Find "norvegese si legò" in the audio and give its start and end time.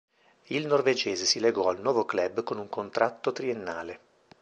0.65-1.69